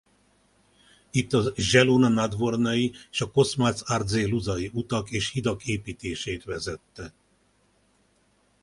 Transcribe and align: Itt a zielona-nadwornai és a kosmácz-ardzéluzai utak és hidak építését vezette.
Itt 1.11 1.33
a 1.33 1.53
zielona-nadwornai 1.55 2.91
és 3.11 3.21
a 3.21 3.31
kosmácz-ardzéluzai 3.31 4.71
utak 4.73 5.11
és 5.11 5.29
hidak 5.31 5.65
építését 5.65 6.43
vezette. 6.43 7.13